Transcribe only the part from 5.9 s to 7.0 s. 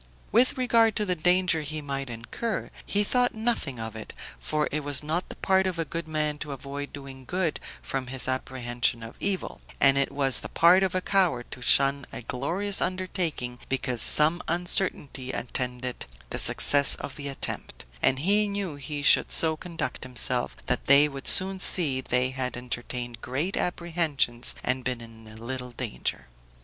man to avoid